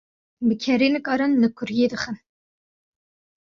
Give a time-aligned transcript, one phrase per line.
[0.45, 2.17] Bi kerê nikarin li kuriyê dixin